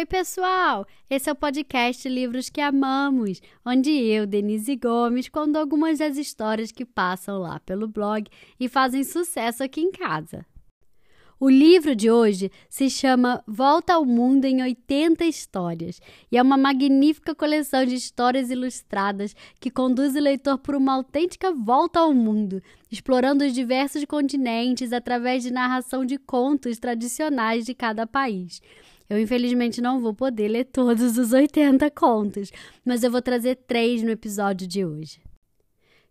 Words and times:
Oi, 0.00 0.06
pessoal! 0.06 0.86
Esse 1.10 1.28
é 1.28 1.32
o 1.34 1.36
podcast 1.36 2.08
Livros 2.08 2.48
que 2.48 2.62
Amamos, 2.62 3.38
onde 3.62 3.90
eu, 3.90 4.26
Denise 4.26 4.74
Gomes, 4.74 5.28
conto 5.28 5.56
algumas 5.56 5.98
das 5.98 6.16
histórias 6.16 6.72
que 6.72 6.86
passam 6.86 7.38
lá 7.38 7.60
pelo 7.60 7.86
blog 7.86 8.26
e 8.58 8.66
fazem 8.66 9.04
sucesso 9.04 9.62
aqui 9.62 9.82
em 9.82 9.92
casa. 9.92 10.46
O 11.38 11.50
livro 11.50 11.94
de 11.94 12.10
hoje 12.10 12.50
se 12.70 12.88
chama 12.88 13.44
Volta 13.46 13.92
ao 13.92 14.06
Mundo 14.06 14.46
em 14.46 14.62
80 14.62 15.22
Histórias 15.26 16.00
e 16.32 16.38
é 16.38 16.42
uma 16.42 16.56
magnífica 16.56 17.34
coleção 17.34 17.84
de 17.84 17.94
histórias 17.94 18.50
ilustradas 18.50 19.36
que 19.60 19.70
conduz 19.70 20.16
o 20.16 20.20
leitor 20.20 20.56
por 20.56 20.74
uma 20.74 20.94
autêntica 20.94 21.52
volta 21.52 22.00
ao 22.00 22.14
mundo, 22.14 22.62
explorando 22.90 23.44
os 23.44 23.52
diversos 23.52 24.02
continentes 24.06 24.94
através 24.94 25.42
de 25.42 25.52
narração 25.52 26.06
de 26.06 26.16
contos 26.16 26.78
tradicionais 26.78 27.66
de 27.66 27.74
cada 27.74 28.06
país. 28.06 28.62
Eu, 29.10 29.18
infelizmente, 29.18 29.80
não 29.80 30.00
vou 30.00 30.14
poder 30.14 30.46
ler 30.46 30.66
todos 30.66 31.18
os 31.18 31.32
80 31.32 31.90
contos, 31.90 32.52
mas 32.84 33.02
eu 33.02 33.10
vou 33.10 33.20
trazer 33.20 33.56
três 33.56 34.04
no 34.04 34.10
episódio 34.10 34.68
de 34.68 34.86
hoje. 34.86 35.20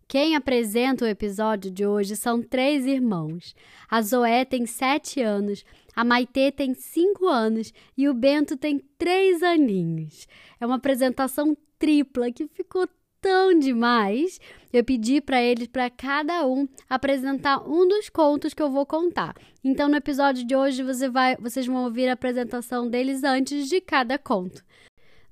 Quem 0.05 0.35
apresenta 0.35 1.05
o 1.05 1.07
episódio 1.07 1.71
de 1.71 1.85
hoje 1.85 2.17
são 2.17 2.41
três 2.41 2.85
irmãos. 2.85 3.55
A 3.90 4.02
Zoé 4.02 4.43
tem 4.43 4.66
sete 4.66 5.21
anos, 5.21 5.63
a 5.95 6.04
Maitê 6.04 6.52
tem 6.52 6.73
cinco 6.73 7.27
anos 7.27 7.71
e 7.95 8.09
o 8.09 8.13
Bento 8.13 8.57
tem 8.57 8.84
três 8.98 9.41
aninhos. 9.43 10.27
É 10.59 10.66
uma 10.66 10.76
apresentação 10.76 11.55
tripla 11.77 12.31
que 12.31 12.48
ficou 12.48 12.85
tão 13.22 13.58
demais. 13.58 14.40
Eu 14.72 14.84
pedi 14.84 15.20
para 15.20 15.41
eles, 15.41 15.68
para 15.68 15.90
cada 15.90 16.46
um, 16.46 16.68
apresentar 16.90 17.68
um 17.68 17.88
dos 17.88 18.10
contos 18.10 18.54
que 18.54 18.62
eu 18.62 18.70
vou 18.70 18.86
contar. 18.86 19.36
Então, 19.64 19.90
no 19.90 19.96
episódio 19.96 20.46
de 20.46 20.55
hoje, 20.55 20.84
você 20.84 21.10
vai, 21.10 21.35
vocês 21.38 21.66
vão 21.66 21.84
ouvir 21.84 22.08
a 22.08 22.13
apresentação 22.13 22.88
deles 22.90 23.24
antes 23.24 23.68
de 23.68 23.82
cada 23.82 24.18
conto. 24.18 24.63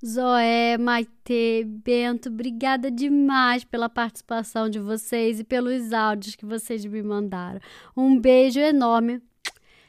Zoé, 0.06 0.78
Maite, 0.78 1.64
Bento, 1.66 2.30
obrigada 2.30 2.92
demais 2.92 3.64
pela 3.64 3.89
participação 3.89 4.70
de 4.70 4.80
vocês 4.80 5.39
e 5.39 5.44
pelos 5.44 5.92
áudios 5.92 6.36
que 6.36 6.45
vocês 6.45 6.86
me 6.86 7.02
mandaram. 7.02 7.59
Um 7.95 8.20
beijo 8.20 8.59
enorme. 8.59 9.22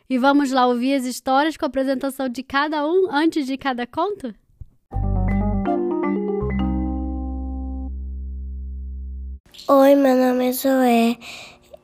E 0.09 0.17
vamos 0.17 0.51
lá 0.51 0.67
ouvir 0.67 0.95
as 0.95 1.05
histórias 1.05 1.59
com 1.59 1.67
a 1.67 1.69
apresentação 1.69 2.31
de 2.31 2.43
cada 2.43 2.87
um 2.87 3.11
antes 3.11 3.47
de 3.47 3.59
cada 3.59 3.87
conto? 3.87 4.35
Oi, 9.67 9.95
meu 9.95 10.17
nome 10.17 10.49
é 10.49 10.53
Zoé. 10.53 11.19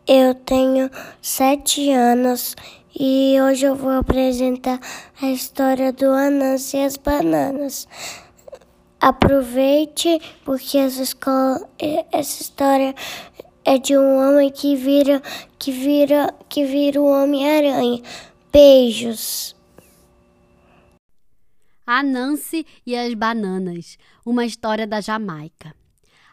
Eu 0.06 0.34
tenho 0.34 0.90
sete 1.20 1.90
anos 1.90 2.54
e 2.98 3.36
hoje 3.40 3.66
eu 3.66 3.74
vou 3.74 3.90
apresentar 3.90 4.80
a 5.20 5.26
história 5.26 5.92
do 5.92 6.10
Anansi 6.10 6.78
e 6.78 6.84
as 6.84 6.96
bananas. 6.96 7.86
Aproveite, 8.98 10.18
porque 10.44 10.78
essa, 10.78 11.02
escola, 11.02 11.68
essa 12.10 12.42
história 12.42 12.94
é 13.64 13.76
de 13.76 13.98
um 13.98 14.18
homem 14.18 14.50
que 14.50 14.76
vira 14.76 15.20
que 15.58 15.70
vira 15.70 16.34
que 16.48 16.64
vira 16.64 17.02
o 17.02 17.06
Homem-Aranha. 17.06 18.00
Beijos. 18.50 19.54
A 21.86 22.02
Nancy 22.02 22.64
e 22.86 22.96
as 22.96 23.12
bananas, 23.12 23.98
uma 24.24 24.46
história 24.46 24.86
da 24.86 25.02
Jamaica. 25.02 25.83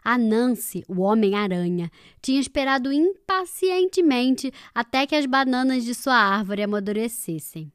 A 0.03 0.17
Nancy, 0.17 0.83
o 0.87 1.01
Homem-Aranha, 1.01 1.91
tinha 2.21 2.39
esperado 2.39 2.91
impacientemente 2.91 4.51
até 4.73 5.05
que 5.05 5.15
as 5.15 5.25
bananas 5.25 5.83
de 5.83 5.93
sua 5.93 6.15
árvore 6.15 6.63
amadurecessem. 6.63 7.71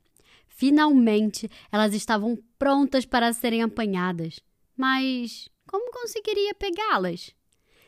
Finalmente, 0.49 1.49
elas 1.71 1.95
estavam 1.95 2.37
prontas 2.59 3.05
para 3.05 3.33
serem 3.33 3.63
apanhadas. 3.63 4.41
Mas 4.77 5.49
como 5.67 5.93
conseguiria 5.93 6.55
pegá-las? 6.55 7.35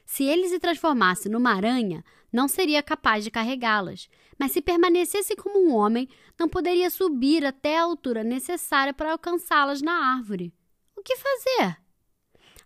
Se 0.04 0.24
ele 0.24 0.48
se 0.48 0.58
transformasse 0.58 1.28
numa 1.28 1.54
aranha, 1.54 2.04
não 2.32 2.46
seria 2.46 2.82
capaz 2.82 3.24
de 3.24 3.30
carregá-las, 3.30 4.08
mas 4.38 4.52
se 4.52 4.62
permanecesse 4.62 5.34
como 5.34 5.58
um 5.58 5.74
homem, 5.74 6.08
não 6.38 6.48
poderia 6.48 6.90
subir 6.90 7.44
até 7.44 7.78
a 7.78 7.82
altura 7.82 8.22
necessária 8.22 8.94
para 8.94 9.12
alcançá-las 9.12 9.82
na 9.82 10.14
árvore. 10.14 10.52
O 10.96 11.02
que 11.02 11.16
fazer? 11.16 11.78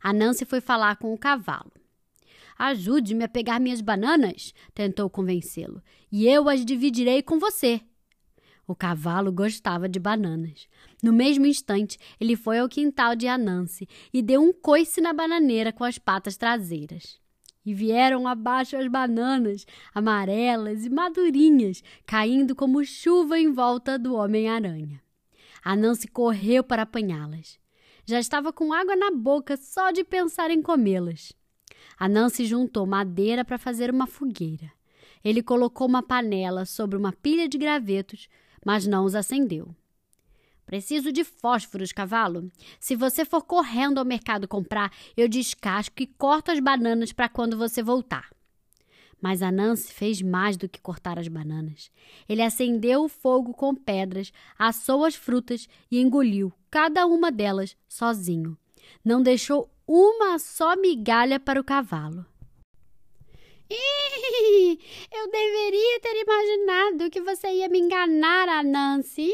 A 0.02 0.12
Nancy 0.12 0.44
foi 0.44 0.60
falar 0.60 0.96
com 0.96 1.14
o 1.14 1.18
cavalo. 1.18 1.72
Ajude-me 2.58 3.24
a 3.24 3.28
pegar 3.28 3.60
minhas 3.60 3.80
bananas, 3.80 4.52
tentou 4.74 5.08
convencê-lo, 5.08 5.82
e 6.10 6.26
eu 6.26 6.48
as 6.48 6.64
dividirei 6.64 7.22
com 7.22 7.38
você. 7.38 7.80
O 8.66 8.74
cavalo 8.74 9.32
gostava 9.32 9.88
de 9.88 9.98
bananas. 9.98 10.68
No 11.02 11.12
mesmo 11.12 11.46
instante, 11.46 11.98
ele 12.20 12.36
foi 12.36 12.58
ao 12.58 12.68
quintal 12.68 13.16
de 13.16 13.26
Anansi 13.26 13.88
e 14.12 14.22
deu 14.22 14.40
um 14.40 14.52
coice 14.52 15.00
na 15.00 15.12
bananeira 15.12 15.72
com 15.72 15.84
as 15.84 15.98
patas 15.98 16.36
traseiras. 16.36 17.20
E 17.64 17.74
vieram 17.74 18.26
abaixo 18.26 18.76
as 18.76 18.88
bananas, 18.88 19.66
amarelas 19.94 20.84
e 20.84 20.90
madurinhas, 20.90 21.82
caindo 22.06 22.54
como 22.56 22.84
chuva 22.84 23.38
em 23.38 23.52
volta 23.52 23.98
do 23.98 24.14
Homem-Aranha. 24.14 25.00
Anansi 25.64 26.08
correu 26.08 26.64
para 26.64 26.82
apanhá-las. 26.82 27.61
Já 28.04 28.18
estava 28.18 28.52
com 28.52 28.72
água 28.72 28.96
na 28.96 29.10
boca 29.10 29.56
só 29.56 29.90
de 29.90 30.02
pensar 30.02 30.50
em 30.50 30.60
comê-las. 30.60 31.32
A 31.98 32.08
Nancy 32.08 32.44
juntou 32.44 32.86
madeira 32.86 33.44
para 33.44 33.58
fazer 33.58 33.90
uma 33.90 34.06
fogueira. 34.06 34.70
Ele 35.24 35.42
colocou 35.42 35.86
uma 35.86 36.02
panela 36.02 36.64
sobre 36.64 36.96
uma 36.96 37.12
pilha 37.12 37.48
de 37.48 37.56
gravetos, 37.56 38.28
mas 38.64 38.86
não 38.86 39.04
os 39.04 39.14
acendeu. 39.14 39.74
Preciso 40.66 41.12
de 41.12 41.22
fósforos, 41.22 41.92
cavalo. 41.92 42.50
Se 42.80 42.96
você 42.96 43.24
for 43.24 43.42
correndo 43.42 43.98
ao 43.98 44.04
mercado 44.04 44.48
comprar, 44.48 44.92
eu 45.16 45.28
descasco 45.28 46.02
e 46.02 46.06
corto 46.06 46.50
as 46.50 46.60
bananas 46.60 47.12
para 47.12 47.28
quando 47.28 47.58
você 47.58 47.82
voltar. 47.82 48.30
Mas 49.22 49.40
a 49.40 49.52
Nancy 49.52 49.92
fez 49.92 50.20
mais 50.20 50.56
do 50.56 50.68
que 50.68 50.80
cortar 50.80 51.16
as 51.16 51.28
bananas. 51.28 51.92
Ele 52.28 52.42
acendeu 52.42 53.04
o 53.04 53.08
fogo 53.08 53.54
com 53.54 53.72
pedras, 53.72 54.32
assou 54.58 55.04
as 55.04 55.14
frutas 55.14 55.68
e 55.88 56.00
engoliu 56.00 56.52
cada 56.68 57.06
uma 57.06 57.30
delas 57.30 57.76
sozinho. 57.88 58.58
Não 59.04 59.22
deixou 59.22 59.70
uma 59.86 60.40
só 60.40 60.74
migalha 60.74 61.38
para 61.38 61.60
o 61.60 61.64
cavalo. 61.64 62.26
Eu 63.70 65.30
deveria 65.30 66.00
ter 66.00 66.20
imaginado 66.20 67.10
que 67.10 67.20
você 67.22 67.48
ia 67.48 67.68
me 67.68 67.78
enganar, 67.78 68.64
Nancy. 68.64 69.32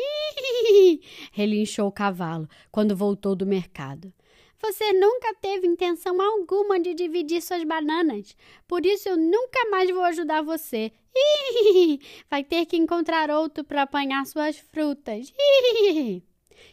Relinchou 1.33 1.89
o 1.89 1.93
cavalo 1.93 2.47
quando 2.71 2.95
voltou 2.95 3.35
do 3.35 3.47
mercado. 3.47 4.13
Você 4.61 4.93
nunca 4.93 5.35
teve 5.35 5.67
intenção 5.67 6.21
alguma 6.21 6.81
de 6.81 6.93
dividir 6.93 7.41
suas 7.41 7.63
bananas. 7.65 8.37
Por 8.67 8.85
isso 8.85 9.09
eu 9.09 9.17
nunca 9.17 9.69
mais 9.71 9.91
vou 9.91 10.03
ajudar 10.05 10.43
você. 10.43 10.93
Vai 12.29 12.43
ter 12.43 12.67
que 12.67 12.77
encontrar 12.77 13.31
outro 13.31 13.63
para 13.63 13.83
apanhar 13.83 14.27
suas 14.27 14.59
frutas. 14.59 15.33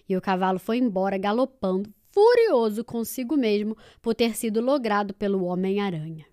E 0.09 0.17
o 0.17 0.21
cavalo 0.21 0.57
foi 0.57 0.77
embora 0.77 1.15
galopando, 1.15 1.93
furioso 2.11 2.83
consigo 2.83 3.37
mesmo 3.37 3.77
por 4.01 4.15
ter 4.15 4.35
sido 4.35 4.59
logrado 4.59 5.13
pelo 5.13 5.43
Homem-Aranha. 5.43 6.25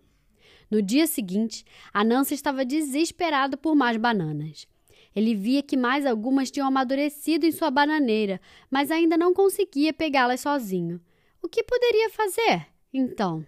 No 0.71 0.81
dia 0.81 1.07
seguinte, 1.07 1.65
a 1.93 2.03
Nancy 2.03 2.33
estava 2.33 2.65
desesperado 2.65 3.59
por 3.59 3.75
mais 3.75 3.99
bananas. 3.99 4.67
Ele 5.15 5.35
via 5.35 5.63
que 5.63 5.77
mais 5.77 6.07
algumas 6.07 6.51
tinham 6.51 6.67
amadurecido 6.67 7.45
em 7.45 7.53
sua 7.53 7.71
bananeira, 7.71 8.41
mas 8.71 8.91
ainda 8.91 9.19
não 9.19 9.35
conseguia 9.35 9.93
pegá-las 9.93 10.41
sozinho. 10.41 10.99
O 11.43 11.49
que 11.49 11.65
poderia 11.65 12.09
fazer, 12.11 12.69
então? 12.93 13.45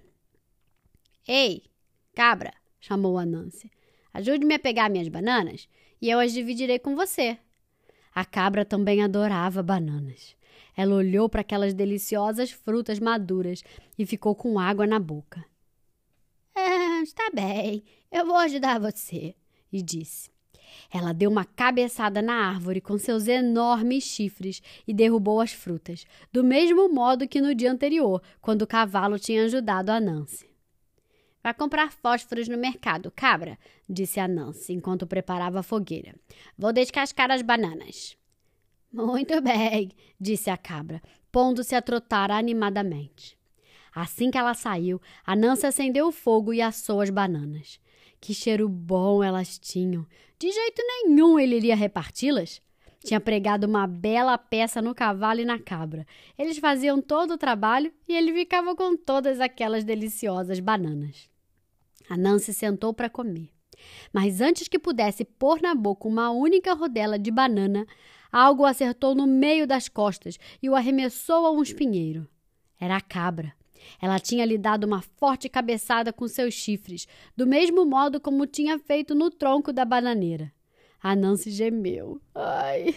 Ei, 1.26 1.62
cabra, 2.14 2.52
chamou 2.80 3.16
a 3.16 3.24
Nancy. 3.24 3.70
Ajude-me 4.12 4.54
a 4.54 4.58
pegar 4.58 4.90
minhas 4.90 5.08
bananas 5.08 5.68
e 6.00 6.10
eu 6.10 6.18
as 6.18 6.32
dividirei 6.32 6.78
com 6.78 6.96
você. 6.96 7.38
A 8.12 8.24
cabra 8.24 8.64
também 8.64 9.02
adorava 9.02 9.62
bananas. 9.62 10.36
Ela 10.76 10.96
olhou 10.96 11.28
para 11.28 11.42
aquelas 11.42 11.72
deliciosas 11.72 12.50
frutas 12.50 12.98
maduras 12.98 13.62
e 13.96 14.04
ficou 14.04 14.34
com 14.34 14.58
água 14.58 14.86
na 14.86 14.98
boca. 14.98 15.44
Ah, 16.54 17.00
está 17.02 17.30
bem, 17.32 17.84
eu 18.10 18.26
vou 18.26 18.36
ajudar 18.36 18.80
você, 18.80 19.34
e 19.72 19.82
disse. 19.82 20.33
Ela 20.92 21.12
deu 21.12 21.30
uma 21.30 21.44
cabeçada 21.44 22.22
na 22.22 22.34
árvore 22.34 22.80
com 22.80 22.98
seus 22.98 23.26
enormes 23.28 24.04
chifres 24.04 24.62
e 24.86 24.94
derrubou 24.94 25.40
as 25.40 25.52
frutas, 25.52 26.04
do 26.32 26.44
mesmo 26.44 26.88
modo 26.88 27.28
que 27.28 27.40
no 27.40 27.54
dia 27.54 27.70
anterior, 27.70 28.22
quando 28.40 28.62
o 28.62 28.66
cavalo 28.66 29.18
tinha 29.18 29.44
ajudado 29.44 29.90
a 29.90 30.00
Nancy. 30.00 30.48
Vai 31.42 31.52
comprar 31.52 31.92
fósforos 31.92 32.48
no 32.48 32.56
mercado, 32.56 33.12
cabra, 33.14 33.58
disse 33.86 34.18
a 34.18 34.26
Nancy 34.26 34.72
enquanto 34.72 35.06
preparava 35.06 35.60
a 35.60 35.62
fogueira. 35.62 36.14
Vou 36.56 36.72
descascar 36.72 37.30
as 37.30 37.42
bananas. 37.42 38.16
Muito 38.90 39.40
bem, 39.42 39.90
disse 40.18 40.48
a 40.48 40.56
cabra, 40.56 41.02
pondo-se 41.30 41.74
a 41.74 41.82
trotar 41.82 42.30
animadamente. 42.30 43.36
Assim 43.94 44.30
que 44.30 44.38
ela 44.38 44.54
saiu, 44.54 45.00
a 45.26 45.36
Nancy 45.36 45.66
acendeu 45.66 46.08
o 46.08 46.12
fogo 46.12 46.52
e 46.52 46.62
assou 46.62 47.00
as 47.00 47.10
bananas. 47.10 47.78
Que 48.24 48.32
cheiro 48.32 48.70
bom 48.70 49.22
elas 49.22 49.58
tinham! 49.58 50.06
De 50.38 50.50
jeito 50.50 50.82
nenhum 50.82 51.38
ele 51.38 51.56
iria 51.56 51.76
reparti-las. 51.76 52.58
Tinha 53.04 53.20
pregado 53.20 53.66
uma 53.66 53.86
bela 53.86 54.38
peça 54.38 54.80
no 54.80 54.94
cavalo 54.94 55.40
e 55.40 55.44
na 55.44 55.58
cabra. 55.58 56.06
Eles 56.38 56.56
faziam 56.56 57.02
todo 57.02 57.34
o 57.34 57.36
trabalho 57.36 57.92
e 58.08 58.16
ele 58.16 58.32
ficava 58.32 58.74
com 58.74 58.96
todas 58.96 59.40
aquelas 59.40 59.84
deliciosas 59.84 60.58
bananas. 60.58 61.28
A 62.08 62.16
Nancy 62.16 62.54
sentou 62.54 62.94
para 62.94 63.10
comer. 63.10 63.50
Mas 64.10 64.40
antes 64.40 64.68
que 64.68 64.78
pudesse 64.78 65.22
pôr 65.22 65.60
na 65.60 65.74
boca 65.74 66.08
uma 66.08 66.30
única 66.30 66.72
rodela 66.72 67.18
de 67.18 67.30
banana, 67.30 67.86
algo 68.32 68.64
acertou 68.64 69.14
no 69.14 69.26
meio 69.26 69.66
das 69.66 69.86
costas 69.86 70.38
e 70.62 70.70
o 70.70 70.74
arremessou 70.74 71.44
a 71.44 71.50
um 71.50 71.62
espinheiro. 71.62 72.26
Era 72.80 72.96
a 72.96 73.02
cabra. 73.02 73.54
Ela 74.00 74.18
tinha 74.18 74.44
lhe 74.44 74.58
dado 74.58 74.84
uma 74.84 75.02
forte 75.02 75.48
cabeçada 75.48 76.12
com 76.12 76.26
seus 76.28 76.54
chifres, 76.54 77.06
do 77.36 77.46
mesmo 77.46 77.84
modo 77.84 78.20
como 78.20 78.46
tinha 78.46 78.78
feito 78.78 79.14
no 79.14 79.30
tronco 79.30 79.72
da 79.72 79.84
bananeira. 79.84 80.52
A 81.02 81.14
Nancy 81.14 81.50
gemeu. 81.50 82.20
Ai. 82.34 82.94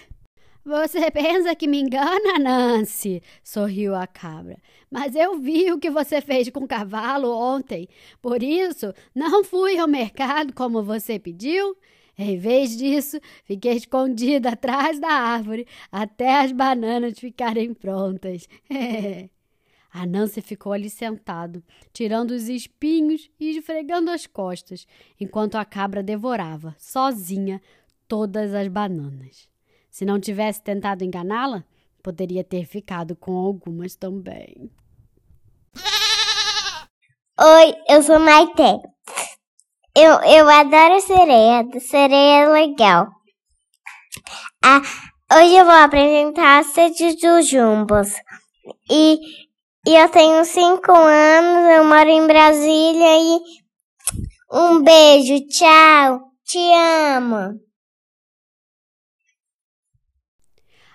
Você 0.68 1.10
pensa 1.10 1.56
que 1.56 1.66
me 1.66 1.80
engana, 1.80 2.38
Nancy? 2.38 3.24
sorriu 3.42 3.96
a 3.96 4.06
cabra. 4.06 4.58
Mas 4.92 5.16
eu 5.16 5.40
vi 5.40 5.72
o 5.72 5.80
que 5.80 5.90
você 5.90 6.20
fez 6.20 6.50
com 6.50 6.62
o 6.62 6.68
cavalo 6.68 7.32
ontem. 7.32 7.88
Por 8.22 8.44
isso, 8.44 8.94
não 9.16 9.46
fui 9.46 9.78
ao 9.78 9.88
mercado 9.88 10.54
como 10.54 10.84
você 10.84 11.18
pediu. 11.18 11.78
Em 12.18 12.38
vez 12.38 12.76
disso, 12.76 13.18
fiquei 13.46 13.74
escondida 13.78 14.50
atrás 14.50 15.00
da 15.00 15.08
árvore 15.08 15.66
até 15.90 16.42
as 16.42 16.52
bananas 16.52 17.18
ficarem 17.18 17.74
prontas. 17.74 18.50
a 19.92 20.06
Nancy 20.06 20.42
ficou 20.42 20.74
ali 20.74 20.90
sentado, 20.90 21.64
tirando 21.94 22.32
os 22.32 22.50
espinhos 22.50 23.30
e 23.40 23.58
esfregando 23.58 24.12
as 24.12 24.28
costas, 24.28 24.86
enquanto 25.20 25.56
a 25.56 25.66
cabra 25.66 26.04
devorava, 26.04 26.76
sozinha, 26.78 27.62
todas 28.08 28.54
as 28.54 28.68
bananas. 28.68 29.48
Se 29.90 30.06
não 30.06 30.20
tivesse 30.20 30.62
tentado 30.62 31.04
enganá-la, 31.04 31.64
poderia 32.04 32.44
ter 32.44 32.66
ficado 32.66 33.16
com 33.16 33.36
algumas 33.36 33.96
também. 33.96 34.70
Oi, 37.40 37.76
eu 37.90 38.02
sou 38.02 38.20
Maite. 38.20 38.82
Eu, 39.96 40.22
eu 40.22 40.50
adoro 40.50 41.02
sereia. 41.02 41.68
Sereia 41.80 42.44
é 42.44 42.48
legal. 42.48 43.08
Ah, 44.64 44.82
hoje 45.34 45.56
eu 45.56 45.66
vou 45.66 45.74
apresentar 45.74 46.60
a 46.60 46.64
sede 46.64 47.16
dos 47.16 47.48
jumbos. 47.48 48.14
E, 48.90 49.20
e 49.88 49.96
eu 49.96 50.10
tenho 50.10 50.44
cinco 50.44 50.92
anos, 50.92 51.78
eu 51.78 51.86
moro 51.86 52.10
em 52.10 52.28
Brasília 52.28 53.22
e 53.22 53.40
um 54.52 54.84
beijo, 54.84 55.48
tchau, 55.48 56.30
te 56.44 56.60
amo. 57.16 57.58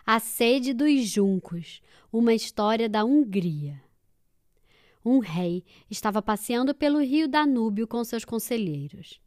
A 0.04 0.20
Sede 0.20 0.74
dos 0.74 1.08
Juncos, 1.08 1.80
uma 2.12 2.34
história 2.34 2.86
da 2.86 3.02
Hungria. 3.02 3.82
Um 5.02 5.20
rei 5.20 5.64
estava 5.90 6.20
passeando 6.20 6.74
pelo 6.74 7.00
rio 7.00 7.26
Danúbio 7.26 7.88
com 7.88 8.04
seus 8.04 8.26
conselheiros. 8.26 9.18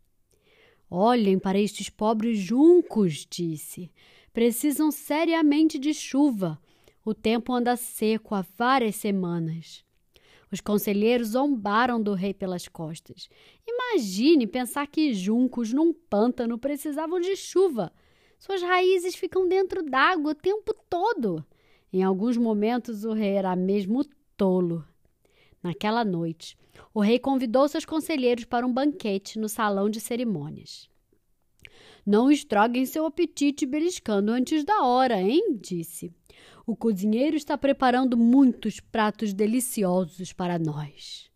Olhem 0.87 1.39
para 1.39 1.59
estes 1.59 1.89
pobres 1.89 2.37
juncos, 2.37 3.25
disse. 3.27 3.91
Precisam 4.31 4.91
seriamente 4.91 5.79
de 5.79 5.91
chuva. 5.91 6.61
O 7.05 7.13
tempo 7.13 7.53
anda 7.53 7.75
seco 7.75 8.33
há 8.33 8.43
várias 8.57 8.95
semanas. 8.95 9.85
Os 10.51 10.59
conselheiros 10.59 11.29
zombaram 11.29 12.01
do 12.01 12.13
rei 12.13 12.33
pelas 12.33 12.67
costas. 12.67 13.29
Imagine 13.67 14.47
pensar 14.47 14.87
que 14.87 15.13
juncos 15.13 15.71
num 15.71 15.93
pântano 15.93 16.57
precisavam 16.57 17.19
de 17.19 17.35
chuva. 17.35 17.93
Suas 18.39 18.63
raízes 18.63 19.15
ficam 19.15 19.47
dentro 19.47 19.83
d'água 19.83 20.31
o 20.31 20.35
tempo 20.35 20.73
todo. 20.89 21.45
Em 21.93 22.01
alguns 22.01 22.37
momentos, 22.37 23.05
o 23.05 23.13
rei 23.13 23.33
era 23.33 23.55
mesmo 23.55 24.03
tolo. 24.35 24.83
Naquela 25.61 26.03
noite, 26.03 26.57
o 26.91 27.01
rei 27.01 27.19
convidou 27.19 27.67
seus 27.67 27.85
conselheiros 27.85 28.45
para 28.45 28.65
um 28.65 28.73
banquete 28.73 29.37
no 29.37 29.47
salão 29.47 29.89
de 29.91 29.99
cerimônias. 29.99 30.89
Não 32.05 32.31
estraguem 32.31 32.85
seu 32.85 33.05
apetite 33.05 33.65
beliscando 33.65 34.31
antes 34.31 34.63
da 34.63 34.83
hora, 34.83 35.21
hein? 35.21 35.57
disse. 35.61 36.11
O 36.65 36.75
cozinheiro 36.75 37.35
está 37.35 37.57
preparando 37.57 38.17
muitos 38.17 38.79
pratos 38.79 39.33
deliciosos 39.33 40.33
para 40.33 40.57
nós. 40.57 41.29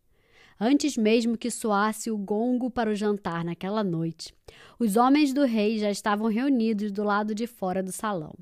Antes 0.60 0.98
mesmo 0.98 1.38
que 1.38 1.50
soasse 1.50 2.12
o 2.12 2.18
gongo 2.18 2.69
para 2.69 2.90
o 2.90 2.96
jantar 2.96 3.46
naquela 3.46 3.84
noite, 3.84 4.34
os 4.78 4.98
homens 4.98 5.34
do 5.34 5.46
rei 5.46 5.80
já 5.80 5.90
estavam 5.90 6.28
reunidos 6.28 6.92
do 6.92 7.04
lado 7.04 7.34
de 7.34 7.48
fora 7.48 7.81
do 7.81 7.92
salão. 7.92 8.34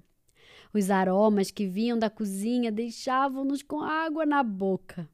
Os 0.73 0.89
aromas 0.89 1.51
que 1.51 1.67
vinham 1.67 1.97
da 1.97 2.09
cozinha 2.09 2.71
deixavam-nos 2.71 3.61
com 3.61 3.81
água 3.81 4.25
na 4.25 4.41
boca. 4.43 5.07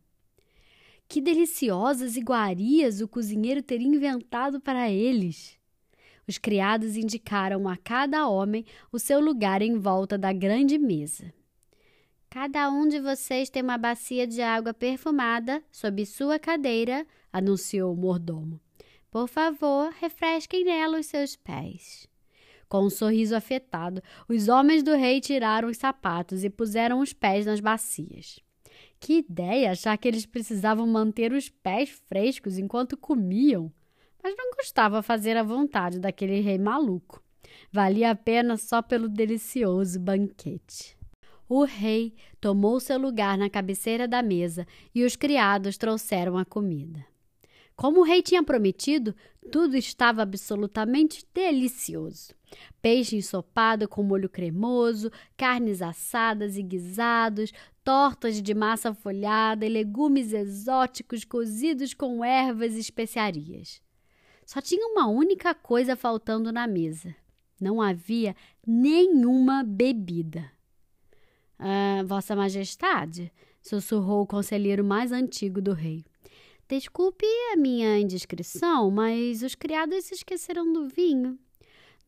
Que 1.08 1.22
deliciosas 1.22 2.16
iguarias 2.16 3.02
o 3.02 3.08
cozinheiro 3.08 3.62
teria 3.62 3.88
inventado 3.88 4.62
para 4.62 4.90
eles! 4.90 5.58
Os 6.28 6.38
criados 6.38 6.96
indicaram 6.96 7.68
a 7.68 7.76
cada 7.76 8.28
homem 8.28 8.66
o 8.92 9.00
seu 9.00 9.20
lugar 9.20 9.62
em 9.62 9.78
volta 9.78 10.18
da 10.18 10.32
grande 10.32 10.78
mesa. 10.78 11.34
Cada 12.30 12.70
um 12.72 12.88
de 12.88 13.00
vocês 13.00 13.50
tem 13.50 13.62
uma 13.62 13.78
bacia 13.78 14.26
de 14.26 14.42
água 14.42 14.74
perfumada 14.74 15.64
sob 15.72 16.06
sua 16.06 16.40
cadeira, 16.40 17.06
anunciou 17.32 17.94
o 17.94 17.96
mordomo. 17.96 18.60
Por 19.12 19.28
favor, 19.28 19.94
refresquem 20.00 20.64
nela 20.64 21.00
os 21.00 21.06
seus 21.06 21.36
pés. 21.36 22.08
Com 22.68 22.86
um 22.86 22.90
sorriso 22.90 23.36
afetado, 23.36 24.02
os 24.28 24.48
homens 24.48 24.82
do 24.82 24.96
rei 24.96 25.22
tiraram 25.22 25.70
os 25.70 25.78
sapatos 25.78 26.44
e 26.44 26.50
puseram 26.50 27.02
os 27.02 27.14
pés 27.14 27.46
nas 27.46 27.60
bacias. 27.60 28.40
Que 29.00 29.20
ideia 29.20 29.72
achar 29.72 29.96
que 29.96 30.08
eles 30.08 30.26
precisavam 30.26 30.88
manter 30.88 31.32
os 31.34 31.50
pés 31.50 31.90
frescos 32.08 32.58
enquanto 32.58 32.98
comiam! 32.98 33.72
Mas 34.24 34.34
não 34.38 34.52
gostava 34.52 35.04
fazer 35.04 35.36
a 35.36 35.44
vontade 35.44 36.00
daquele 36.00 36.40
rei 36.40 36.58
maluco. 36.58 37.22
Valia 37.70 38.12
a 38.12 38.16
pena 38.16 38.56
só 38.56 38.82
pelo 38.82 39.10
delicioso 39.10 40.00
banquete. 40.00 40.98
O 41.50 41.66
rei 41.66 42.16
tomou 42.40 42.80
seu 42.80 42.98
lugar 42.98 43.38
na 43.38 43.50
cabeceira 43.50 44.08
da 44.08 44.24
mesa 44.24 44.66
e 44.96 45.04
os 45.04 45.18
criados 45.18 45.78
trouxeram 45.78 46.38
a 46.38 46.46
comida. 46.46 47.06
Como 47.76 48.00
o 48.00 48.04
rei 48.04 48.22
tinha 48.22 48.42
prometido, 48.44 49.14
tudo 49.52 49.76
estava 49.76 50.22
absolutamente 50.22 51.26
delicioso. 51.34 52.34
Peixe 52.82 53.18
ensopado 53.18 53.90
com 53.90 54.04
molho 54.04 54.30
cremoso, 54.30 55.12
carnes 55.36 55.82
assadas 55.82 56.56
e 56.56 56.64
guisados, 56.64 57.52
tortas 57.84 58.42
de 58.42 58.54
massa 58.54 58.94
folhada 58.94 59.66
e 59.66 59.70
legumes 59.70 60.32
exóticos 60.32 61.26
cozidos 61.26 61.94
com 61.94 62.24
ervas 62.24 62.76
e 62.76 62.80
especiarias. 62.80 63.82
Só 64.46 64.62
tinha 64.62 64.86
uma 64.88 65.08
única 65.08 65.54
coisa 65.54 65.96
faltando 65.96 66.52
na 66.52 66.68
mesa: 66.68 67.16
não 67.60 67.82
havia 67.82 68.36
nenhuma 68.66 69.64
bebida. 69.64 70.52
Ah, 71.58 72.04
Vossa 72.06 72.36
Majestade, 72.36 73.32
sussurrou 73.62 74.24
o 74.24 74.28
conselheiro 74.28 74.84
mais 74.84 75.12
antigo 75.12 75.62
do 75.62 75.74
rei. 75.74 76.04
Desculpe 76.68 77.26
a 77.54 77.56
minha 77.56 78.00
indiscrição, 78.00 78.90
mas 78.90 79.44
os 79.44 79.56
criados 79.56 80.06
se 80.06 80.16
esqueceram 80.16 80.72
do 80.72 80.88
vinho. 80.88 81.38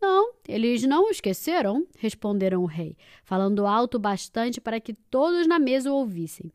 Não, 0.01 0.33
eles 0.47 0.83
não 0.83 1.05
o 1.05 1.09
esqueceram, 1.09 1.87
responderam 1.97 2.61
o 2.61 2.65
rei, 2.65 2.97
falando 3.23 3.65
alto 3.65 3.97
bastante 3.97 4.59
para 4.59 4.79
que 4.79 4.93
todos 4.93 5.47
na 5.47 5.57
mesa 5.57 5.91
o 5.91 5.95
ouvissem. 5.95 6.51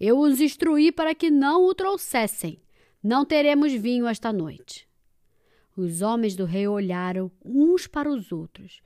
Eu 0.00 0.18
os 0.18 0.40
instruí 0.40 0.90
para 0.90 1.14
que 1.14 1.30
não 1.30 1.66
o 1.66 1.74
trouxessem. 1.74 2.60
Não 3.02 3.24
teremos 3.24 3.72
vinho 3.72 4.06
esta 4.06 4.32
noite. 4.32 4.87
Os 5.78 6.02
homens 6.02 6.34
do 6.34 6.44
rei 6.44 6.66
olharam 6.66 7.30
uns 7.44 7.86
para 7.86 8.10
os 8.10 8.32
outros. 8.32 8.82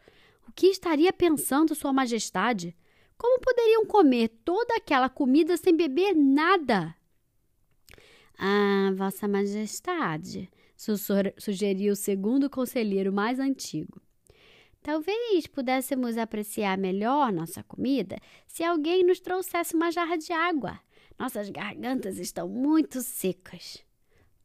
O 0.46 0.52
que 0.52 0.66
estaria 0.66 1.10
pensando 1.10 1.74
Sua 1.74 1.90
Majestade? 1.90 2.76
Como 3.16 3.40
poderiam 3.40 3.86
comer 3.86 4.28
toda 4.44 4.76
aquela 4.76 5.08
comida 5.08 5.56
sem 5.56 5.74
beber 5.74 6.14
nada? 6.14 6.94
Ah, 8.38 8.92
Vossa 8.94 9.26
Majestade, 9.26 10.50
sugeriu 11.38 11.94
o 11.94 11.96
segundo 11.96 12.50
conselheiro 12.50 13.10
mais 13.10 13.40
antigo. 13.40 13.98
Talvez 14.82 15.46
pudéssemos 15.46 16.18
apreciar 16.18 16.76
melhor 16.76 17.32
nossa 17.32 17.62
comida 17.62 18.18
se 18.46 18.62
alguém 18.62 19.02
nos 19.02 19.18
trouxesse 19.18 19.74
uma 19.74 19.90
jarra 19.90 20.18
de 20.18 20.30
água. 20.30 20.78
Nossas 21.18 21.48
gargantas 21.48 22.18
estão 22.18 22.50
muito 22.50 23.00
secas. 23.00 23.82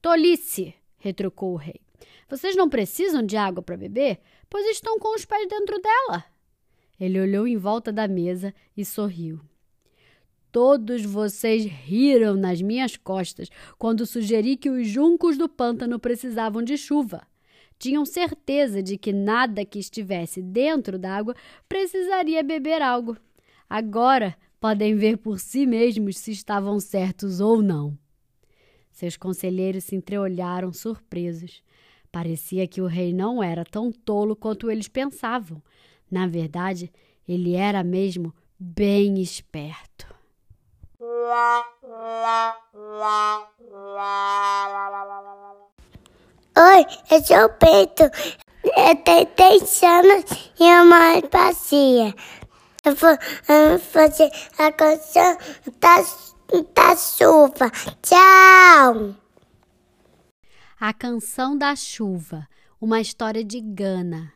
Tolice! 0.01 0.73
retrucou 0.97 1.51
o 1.51 1.57
rei. 1.57 1.86
Vocês 2.29 2.55
não 2.55 2.69
precisam 2.69 3.23
de 3.23 3.37
água 3.37 3.63
para 3.63 3.77
beber, 3.77 4.19
pois 4.49 4.65
estão 4.67 4.99
com 4.99 5.15
os 5.15 5.25
pés 5.25 5.47
dentro 5.47 5.81
dela. 5.81 6.25
Ele 6.99 7.19
olhou 7.19 7.47
em 7.47 7.57
volta 7.57 7.91
da 7.91 8.07
mesa 8.07 8.53
e 8.75 8.83
sorriu. 8.83 9.39
Todos 10.51 11.03
vocês 11.03 11.65
riram 11.65 12.35
nas 12.35 12.61
minhas 12.61 12.97
costas 12.97 13.49
quando 13.77 14.05
sugeri 14.05 14.57
que 14.57 14.69
os 14.69 14.87
juncos 14.87 15.37
do 15.37 15.47
pântano 15.47 15.99
precisavam 15.99 16.63
de 16.63 16.77
chuva. 16.77 17.27
Tinham 17.77 18.05
certeza 18.05 18.81
de 18.81 18.97
que 18.97 19.13
nada 19.13 19.63
que 19.63 19.77
estivesse 19.77 20.41
dentro 20.41 20.97
d'água 20.97 21.35
precisaria 21.69 22.41
beber 22.41 22.81
algo. 22.81 23.15
Agora 23.69 24.35
podem 24.59 24.95
ver 24.95 25.17
por 25.17 25.39
si 25.39 25.65
mesmos 25.67 26.17
se 26.17 26.31
estavam 26.31 26.79
certos 26.79 27.39
ou 27.39 27.61
não. 27.61 27.97
Seus 28.89 29.15
conselheiros 29.15 29.83
se 29.83 29.95
entreolharam 29.95 30.73
surpresos. 30.73 31.61
Parecia 32.17 32.67
que 32.67 32.81
o 32.81 32.87
rei 32.87 33.13
não 33.13 33.43
era 33.43 33.63
tão 33.63 33.91
tolo 33.91 34.35
quanto 34.35 34.71
eles 34.71 34.87
pensavam. 34.87 35.61
Na 36.09 36.25
verdade, 36.25 36.91
ele 37.29 37.53
era 37.53 37.83
mesmo 37.83 38.33
bem 38.57 39.21
esperto. 39.21 40.07
Oi, 46.57 46.85
eu 47.11 47.23
sou 47.23 47.45
o 47.45 47.49
Peito. 47.49 48.03
Eu 48.63 48.95
tenho 49.03 49.27
10 49.37 49.83
anos 49.83 50.51
e 50.59 50.83
moro 50.85 51.29
bacia. 51.31 52.15
Eu 52.83 52.95
vou, 52.95 53.11
eu 53.11 53.69
vou 53.69 53.79
fazer 53.79 54.31
a 54.57 54.71
canção 54.71 55.37
da, 55.79 55.97
da 56.73 56.95
chuva. 56.95 57.71
Tchau! 58.01 59.26
A 60.79 60.93
Canção 60.93 61.57
da 61.57 61.75
Chuva, 61.75 62.47
uma 62.79 63.01
história 63.01 63.43
de 63.43 63.59
Gana. 63.59 64.31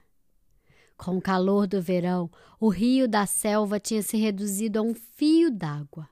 Com 0.97 1.17
o 1.17 1.21
calor 1.21 1.67
do 1.67 1.79
verão, 1.79 2.31
o 2.59 2.67
rio 2.67 3.07
da 3.07 3.27
selva 3.27 3.79
tinha 3.79 4.01
se 4.01 4.17
reduzido 4.17 4.79
a 4.79 4.81
um 4.81 4.95
fio 4.95 5.51
d'água. 5.51 6.09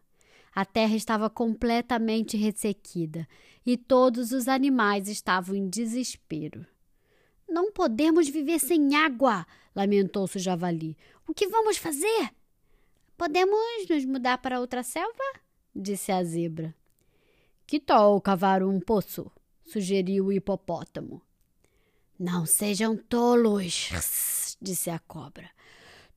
A 0.54 0.64
terra 0.64 0.96
estava 0.96 1.32
completamente 1.32 2.38
ressequida 2.38 3.28
e 3.66 3.76
todos 3.76 4.32
os 4.32 4.48
animais 4.48 5.08
estavam 5.08 5.56
em 5.56 5.68
desespero. 5.68 6.64
Não 7.50 7.72
podemos 7.72 8.30
viver 8.30 8.60
sem 8.60 8.96
água, 8.96 9.48
lamentou-se 9.76 10.38
o 10.38 10.40
javali. 10.40 10.96
O 11.28 11.34
que 11.34 11.48
vamos 11.48 11.78
fazer? 11.78 12.30
Podemos 13.18 13.58
nos 13.90 14.06
mudar 14.06 14.38
para 14.38 14.60
outra 14.60 14.84
selva? 14.84 15.24
disse 15.76 16.12
a 16.12 16.24
zebra. 16.24 16.76
Que 17.66 17.80
tal 17.80 18.22
cavar 18.22 18.62
um 18.62 18.80
poço? 18.80 19.32
Sugeriu 19.70 20.26
o 20.26 20.34
hipopótamo. 20.34 21.22
Não 22.20 22.46
sejam 22.46 22.98
tolos, 22.98 23.90
disse 24.62 24.90
a 24.90 25.00
cobra. 25.00 25.50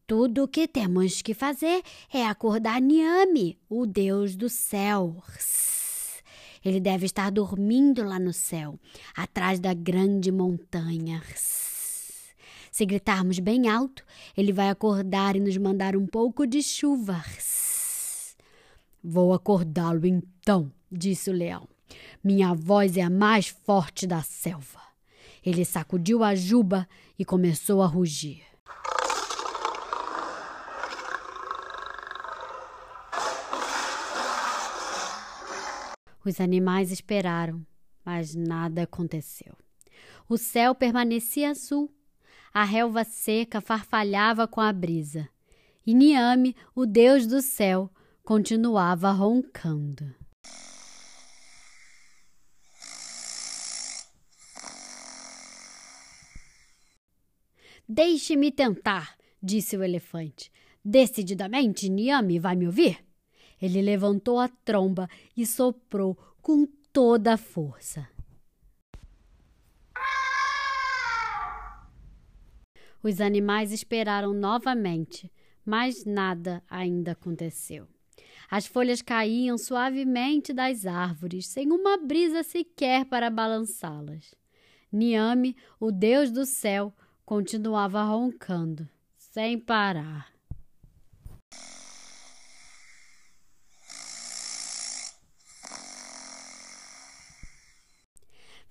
Tudo 0.07 0.45
o 0.45 0.49
que 0.49 0.67
temos 0.67 1.23
que 1.23 1.33
fazer 1.33 1.83
é 2.13 2.27
acordar 2.27 2.81
Niame, 2.81 3.59
o 3.69 3.87
deus 3.87 4.35
do 4.35 4.49
céu. 4.49 5.23
Ele 6.65 6.81
deve 6.81 7.07
estar 7.07 7.31
dormindo 7.31 8.03
lá 8.05 8.19
no 8.19 8.33
céu, 8.33 8.79
atrás 9.17 9.61
da 9.61 9.75
grande 9.75 10.31
montanha. 10.31 11.23
Se 12.71 12.87
gritarmos 12.87 13.39
bem 13.39 13.69
alto, 13.69 14.03
ele 14.35 14.51
vai 14.51 14.71
acordar 14.71 15.37
e 15.37 15.41
nos 15.41 15.59
mandar 15.59 15.95
um 15.95 16.07
pouco 16.07 16.47
de 16.47 16.63
chuva. 16.63 17.23
Vou 19.05 19.35
acordá-lo 19.35 20.07
então, 20.07 20.73
disse 20.91 21.29
o 21.29 21.35
leão. 21.35 21.69
Minha 22.23 22.55
voz 22.55 22.97
é 22.97 23.03
a 23.03 23.11
mais 23.11 23.49
forte 23.49 24.07
da 24.07 24.23
selva. 24.23 24.81
Ele 25.45 25.65
sacudiu 25.65 26.23
a 26.23 26.35
juba 26.35 26.89
e 27.19 27.25
começou 27.25 27.83
a 27.83 27.87
rugir. 27.87 28.43
Os 36.25 36.41
animais 36.41 36.93
esperaram, 36.93 37.67
mas 38.05 38.35
nada 38.35 38.85
aconteceu. 38.85 39.57
O 40.29 40.39
céu 40.39 40.75
permanecia 40.75 41.51
azul. 41.51 41.93
A 42.55 42.65
relva 42.65 43.03
seca 43.03 43.61
farfalhava 43.61 44.47
com 44.47 44.61
a 44.61 44.73
brisa. 44.73 45.29
E 45.85 45.95
Niame, 45.95 46.55
o 46.75 46.87
deus 46.87 47.27
do 47.27 47.43
céu, 47.43 47.91
continuava 48.23 49.11
roncando. 49.11 50.15
Deixe-me 57.95 58.51
tentar, 58.51 59.19
disse 59.43 59.77
o 59.77 59.85
elefante. 59.85 60.51
Decididamente, 60.83 61.91
Niame 61.91 62.39
vai 62.39 62.57
me 62.57 62.65
ouvir? 62.65 63.05
Ele 63.61 63.83
levantou 63.83 64.39
a 64.41 64.49
tromba 64.49 65.07
e 65.37 65.45
soprou 65.45 66.17
com 66.41 66.67
toda 66.91 67.35
a 67.35 67.37
força. 67.37 68.09
Os 73.03 73.21
animais 73.21 73.73
esperaram 73.73 74.33
novamente, 74.33 75.31
mas 75.63 76.07
nada 76.07 76.65
ainda 76.71 77.13
aconteceu. 77.13 77.87
As 78.51 78.67
folhas 78.67 79.03
caíam 79.03 79.59
suavemente 79.59 80.55
das 80.55 80.87
árvores, 80.87 81.47
sem 81.47 81.71
uma 81.71 81.99
brisa 81.99 82.43
sequer 82.43 83.05
para 83.05 83.29
balançá-las. 83.29 84.35
Niame, 84.91 85.55
o 85.79 85.93
deus 85.93 86.31
do 86.31 86.47
céu, 86.47 86.95
continuava 87.35 88.03
roncando, 88.03 88.87
sem 89.17 89.59
parar. 89.59 90.31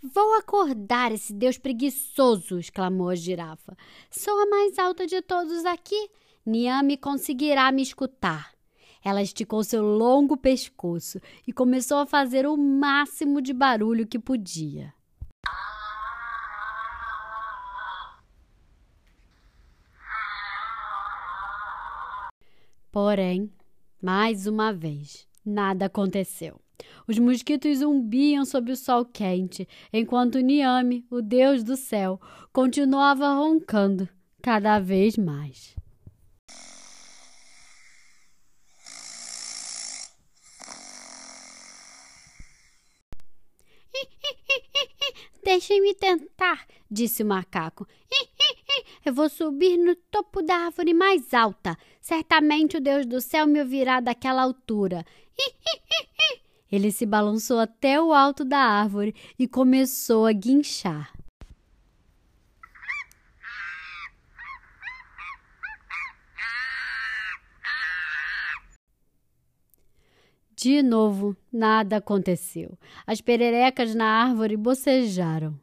Vou 0.04 0.36
acordar 0.36 1.12
esse 1.12 1.34
Deus 1.34 1.58
preguiçoso! 1.58 2.60
exclamou 2.60 3.10
a 3.10 3.16
girafa. 3.16 3.76
Sou 4.12 4.40
a 4.44 4.46
mais 4.46 4.78
alta 4.78 5.08
de 5.08 5.24
todos 5.24 5.66
aqui. 5.66 6.12
Niame 6.46 6.98
conseguirá 6.98 7.72
me 7.72 7.82
escutar. 7.82 8.54
Ela 9.04 9.24
esticou 9.24 9.64
seu 9.64 9.82
longo 9.82 10.38
pescoço 10.38 11.20
e 11.48 11.52
começou 11.52 11.98
a 11.98 12.06
fazer 12.06 12.46
o 12.46 12.56
máximo 12.56 13.42
de 13.42 13.54
barulho 13.54 14.06
que 14.06 14.20
podia. 14.20 14.94
Porém, 22.92 23.50
mais 24.02 24.48
uma 24.48 24.74
vez, 24.74 25.26
nada 25.46 25.86
aconteceu. 25.86 26.60
Os 27.08 27.18
mosquitos 27.18 27.78
zumbiam 27.78 28.44
sob 28.44 28.70
o 28.72 28.76
sol 28.76 29.06
quente, 29.06 29.66
enquanto 29.94 30.40
Niame, 30.40 31.06
o 31.10 31.22
deus 31.22 31.64
do 31.64 31.78
céu, 31.78 32.20
continuava 32.52 33.34
roncando 33.34 34.10
cada 34.42 34.78
vez 34.80 35.16
mais. 35.18 35.74
Deixem-me 45.46 45.94
tentar, 45.96 46.68
disse 46.90 47.24
o 47.24 47.26
macaco. 47.26 47.88
Eu 49.04 49.14
vou 49.14 49.30
subir 49.30 49.78
no 49.78 49.96
topo 49.96 50.42
da 50.42 50.56
árvore 50.66 50.94
mais 50.94 51.34
alta. 51.34 51.76
Certamente 52.00 52.78
o 52.78 52.82
Deus 52.82 53.06
do 53.06 53.20
céu 53.20 53.48
me 53.48 53.60
ouvirá 53.60 54.00
daquela 54.00 54.44
altura. 54.44 55.04
Ele 56.72 56.92
se 56.92 57.06
balançou 57.06 57.60
até 57.60 58.02
o 58.02 58.14
alto 58.14 58.46
da 58.46 58.60
árvore 58.60 59.14
e 59.38 59.48
começou 59.48 60.26
a 60.26 60.32
guinchar. 60.32 61.12
De 70.56 70.84
novo, 70.84 71.36
nada 71.52 71.98
aconteceu. 71.98 72.78
As 73.08 73.20
pererecas 73.20 73.96
na 73.96 74.06
árvore 74.06 74.56
bocejaram. 74.56 75.60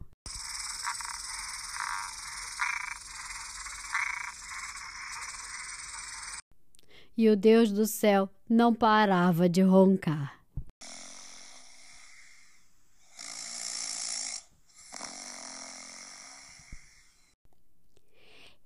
E 7.19 7.27
o 7.29 7.35
Deus 7.35 7.69
do 7.69 7.85
céu 7.85 8.29
não 8.49 8.73
parava 8.73 9.49
de 9.49 9.61
roncar. 9.61 10.39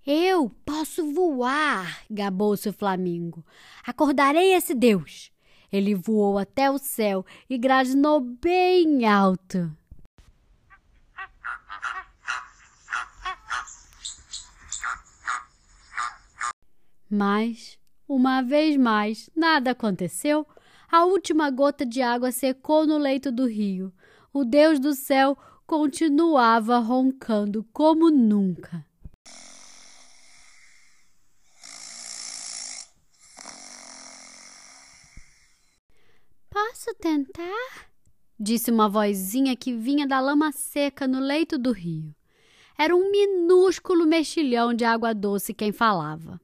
Eu 0.06 0.52
posso 0.64 1.12
voar, 1.16 2.06
gabou-se 2.08 2.70
o 2.70 2.74
Flamingo. 2.74 3.44
Acordarei 3.84 4.54
esse 4.54 4.76
Deus. 4.76 5.32
Ele 5.72 5.96
voou 5.96 6.38
até 6.38 6.70
o 6.70 6.78
céu 6.78 7.26
e 7.50 7.58
grasnou 7.58 8.22
bem 8.22 9.04
alto. 9.08 9.76
Mas, 17.10 17.80
uma 18.08 18.42
vez 18.42 18.78
mais, 18.78 19.30
nada 19.36 19.72
aconteceu. 19.72 20.46
A 20.92 21.06
última 21.06 21.50
gota 21.50 21.86
de 21.86 22.02
água 22.02 22.32
secou 22.32 22.86
no 22.86 22.98
leito 22.98 23.32
do 23.32 23.48
rio. 23.48 23.94
O 24.32 24.44
Deus 24.44 24.80
do 24.80 24.94
céu 24.94 25.38
continuava 25.66 26.78
roncando 26.80 27.66
como 27.72 28.12
nunca. 28.12 28.86
Posso 36.50 36.94
tentar? 37.00 37.88
Disse 38.40 38.70
uma 38.70 38.88
vozinha 38.88 39.56
que 39.56 39.74
vinha 39.74 40.06
da 40.06 40.20
lama 40.20 40.52
seca 40.52 41.08
no 41.08 41.20
leito 41.20 41.58
do 41.58 41.72
rio. 41.72 42.14
Era 42.78 42.96
um 42.96 43.10
minúsculo 43.10 44.06
mexilhão 44.06 44.74
de 44.74 44.84
água 44.84 45.14
doce 45.14 45.54
quem 45.54 45.72
falava. 45.72 46.40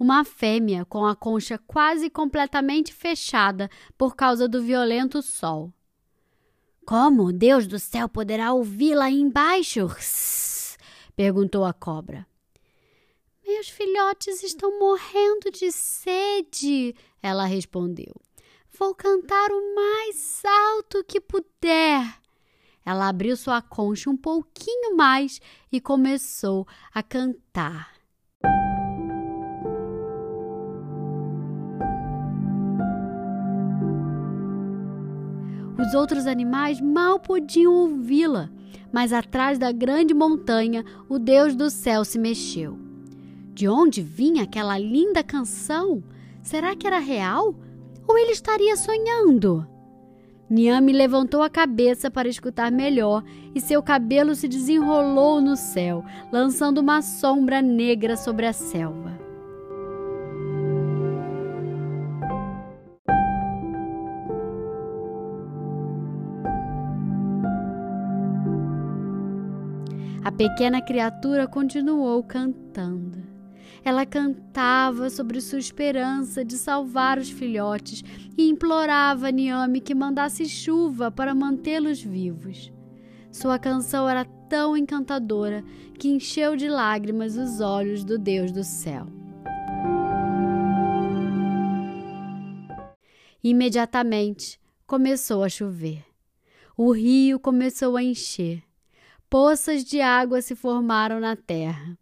Uma 0.00 0.24
fêmea 0.24 0.86
com 0.86 1.04
a 1.04 1.14
concha 1.14 1.58
quase 1.58 2.08
completamente 2.08 2.90
fechada 2.90 3.68
por 3.98 4.16
causa 4.16 4.48
do 4.48 4.62
violento 4.62 5.20
sol. 5.20 5.70
Como 6.86 7.30
Deus 7.30 7.66
do 7.66 7.78
céu 7.78 8.08
poderá 8.08 8.54
ouvi-la 8.54 9.10
embaixo? 9.10 9.88
perguntou 11.14 11.66
a 11.66 11.74
cobra. 11.74 12.26
Meus 13.46 13.68
filhotes 13.68 14.42
estão 14.42 14.78
morrendo 14.78 15.50
de 15.50 15.70
sede, 15.70 16.96
ela 17.22 17.44
respondeu. 17.44 18.14
Vou 18.78 18.94
cantar 18.94 19.50
o 19.50 19.74
mais 19.74 20.42
alto 20.46 21.04
que 21.04 21.20
puder. 21.20 22.20
Ela 22.86 23.06
abriu 23.06 23.36
sua 23.36 23.60
concha 23.60 24.08
um 24.08 24.16
pouquinho 24.16 24.96
mais 24.96 25.42
e 25.70 25.78
começou 25.78 26.66
a 26.94 27.02
cantar. 27.02 27.99
Os 35.90 35.94
outros 35.94 36.28
animais 36.28 36.80
mal 36.80 37.18
podiam 37.18 37.74
ouvi-la, 37.74 38.48
mas 38.92 39.12
atrás 39.12 39.58
da 39.58 39.72
grande 39.72 40.14
montanha 40.14 40.84
o 41.08 41.18
Deus 41.18 41.56
do 41.56 41.68
céu 41.68 42.04
se 42.04 42.16
mexeu. 42.16 42.78
De 43.52 43.68
onde 43.68 44.00
vinha 44.00 44.44
aquela 44.44 44.78
linda 44.78 45.24
canção? 45.24 46.00
Será 46.44 46.76
que 46.76 46.86
era 46.86 47.00
real? 47.00 47.56
Ou 48.06 48.16
ele 48.16 48.30
estaria 48.30 48.76
sonhando? 48.76 49.66
Niame 50.48 50.92
levantou 50.92 51.42
a 51.42 51.50
cabeça 51.50 52.08
para 52.08 52.28
escutar 52.28 52.70
melhor 52.70 53.24
e 53.52 53.60
seu 53.60 53.82
cabelo 53.82 54.36
se 54.36 54.46
desenrolou 54.46 55.40
no 55.40 55.56
céu, 55.56 56.04
lançando 56.30 56.78
uma 56.78 57.02
sombra 57.02 57.60
negra 57.60 58.16
sobre 58.16 58.46
a 58.46 58.52
selva. 58.52 59.29
A 70.22 70.30
pequena 70.30 70.82
criatura 70.82 71.48
continuou 71.48 72.22
cantando. 72.22 73.22
Ela 73.82 74.04
cantava 74.04 75.08
sobre 75.08 75.40
sua 75.40 75.58
esperança 75.58 76.44
de 76.44 76.58
salvar 76.58 77.18
os 77.18 77.30
filhotes 77.30 78.04
e 78.36 78.46
implorava 78.46 79.28
a 79.28 79.30
Niame 79.30 79.80
que 79.80 79.94
mandasse 79.94 80.46
chuva 80.46 81.10
para 81.10 81.34
mantê-los 81.34 82.02
vivos. 82.02 82.70
Sua 83.32 83.58
canção 83.58 84.06
era 84.06 84.26
tão 84.26 84.76
encantadora 84.76 85.64
que 85.98 86.08
encheu 86.08 86.54
de 86.54 86.68
lágrimas 86.68 87.38
os 87.38 87.62
olhos 87.62 88.04
do 88.04 88.18
Deus 88.18 88.52
do 88.52 88.62
céu. 88.62 89.06
Imediatamente 93.42 94.60
começou 94.86 95.42
a 95.42 95.48
chover. 95.48 96.04
O 96.76 96.92
rio 96.92 97.40
começou 97.40 97.96
a 97.96 98.02
encher. 98.02 98.69
Poças 99.30 99.84
de 99.84 100.00
água 100.00 100.42
se 100.42 100.56
formaram 100.56 101.20
na 101.20 101.36
terra. 101.36 101.96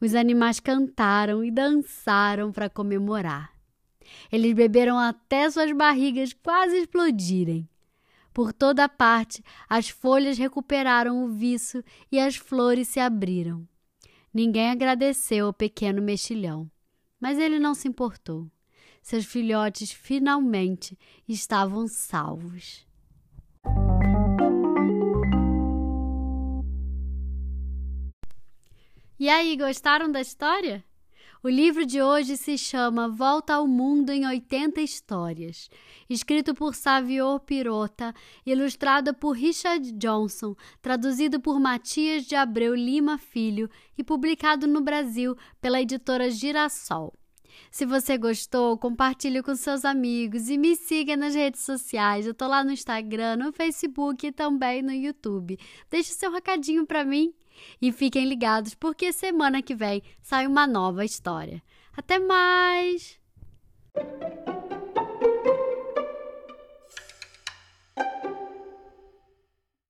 Os 0.00 0.14
animais 0.14 0.60
cantaram 0.60 1.44
e 1.44 1.50
dançaram 1.50 2.52
para 2.52 2.70
comemorar. 2.70 3.52
Eles 4.30 4.54
beberam 4.54 4.96
até 4.96 5.50
suas 5.50 5.72
barrigas 5.72 6.32
quase 6.32 6.76
explodirem. 6.76 7.68
Por 8.32 8.52
toda 8.52 8.88
parte, 8.88 9.42
as 9.68 9.88
folhas 9.88 10.38
recuperaram 10.38 11.24
o 11.24 11.28
viço 11.28 11.82
e 12.10 12.20
as 12.20 12.36
flores 12.36 12.86
se 12.86 13.00
abriram. 13.00 13.66
Ninguém 14.32 14.70
agradeceu 14.70 15.46
ao 15.46 15.52
pequeno 15.52 16.00
mexilhão, 16.00 16.70
mas 17.18 17.36
ele 17.36 17.58
não 17.58 17.74
se 17.74 17.88
importou. 17.88 18.48
Seus 19.02 19.24
filhotes 19.24 19.90
finalmente 19.90 20.96
estavam 21.26 21.88
salvos. 21.88 22.88
E 29.20 29.28
aí, 29.28 29.54
gostaram 29.54 30.10
da 30.10 30.22
história? 30.22 30.82
O 31.42 31.48
livro 31.50 31.84
de 31.84 32.00
hoje 32.00 32.38
se 32.38 32.56
chama 32.56 33.06
Volta 33.06 33.52
ao 33.52 33.68
Mundo 33.68 34.08
em 34.08 34.26
80 34.26 34.80
Histórias, 34.80 35.68
escrito 36.08 36.54
por 36.54 36.74
Savior 36.74 37.38
Pirota, 37.40 38.14
ilustrado 38.46 39.12
por 39.12 39.32
Richard 39.32 39.92
Johnson, 39.92 40.56
traduzido 40.80 41.38
por 41.38 41.60
Matias 41.60 42.24
de 42.24 42.34
Abreu 42.34 42.74
Lima 42.74 43.18
Filho 43.18 43.68
e 43.98 44.02
publicado 44.02 44.66
no 44.66 44.80
Brasil 44.80 45.36
pela 45.60 45.82
editora 45.82 46.30
Girassol. 46.30 47.12
Se 47.70 47.84
você 47.84 48.16
gostou, 48.16 48.78
compartilhe 48.78 49.42
com 49.42 49.54
seus 49.54 49.84
amigos 49.84 50.48
e 50.48 50.56
me 50.56 50.74
siga 50.74 51.14
nas 51.14 51.34
redes 51.34 51.60
sociais. 51.60 52.26
Eu 52.26 52.32
tô 52.32 52.46
lá 52.46 52.64
no 52.64 52.72
Instagram, 52.72 53.36
no 53.36 53.52
Facebook 53.52 54.26
e 54.26 54.32
também 54.32 54.80
no 54.80 54.92
YouTube. 54.92 55.58
Deixe 55.90 56.14
seu 56.14 56.32
recadinho 56.32 56.86
para 56.86 57.04
mim. 57.04 57.34
E 57.80 57.92
fiquem 57.92 58.24
ligados 58.26 58.74
porque 58.74 59.12
semana 59.12 59.62
que 59.62 59.74
vem 59.74 60.02
sai 60.22 60.46
uma 60.46 60.66
nova 60.66 61.04
história. 61.04 61.62
Até 61.96 62.18
mais! 62.18 63.18